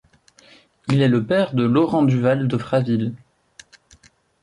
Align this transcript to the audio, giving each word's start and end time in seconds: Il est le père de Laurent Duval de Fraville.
Il 0.87 1.03
est 1.03 1.07
le 1.07 1.23
père 1.23 1.53
de 1.53 1.61
Laurent 1.63 2.01
Duval 2.01 2.47
de 2.47 2.57
Fraville. 2.57 3.13